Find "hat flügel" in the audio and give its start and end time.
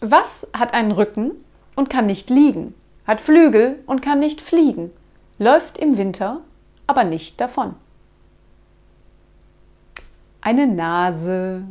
3.06-3.82